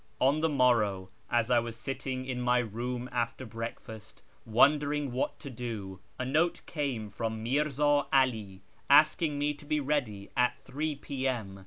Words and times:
On 0.19 0.41
the 0.41 0.49
morrow, 0.49 1.09
as 1.29 1.51
I 1.51 1.59
was 1.59 1.77
sitting 1.77 2.25
in 2.25 2.41
my 2.41 2.57
room 2.57 3.07
after 3.11 3.45
break 3.45 3.79
fast 3.79 4.23
wondering 4.47 5.11
what 5.11 5.37
to 5.41 5.51
do, 5.51 5.99
a 6.17 6.25
note 6.25 6.61
came 6.65 7.11
from 7.11 7.43
Mi'rza 7.43 8.07
'Ali 8.11 8.63
asking 8.89 9.37
me 9.37 9.53
to 9.53 9.63
be 9.63 9.79
ready 9.79 10.31
at 10.35 10.55
3 10.65 10.95
p.m. 10.95 11.59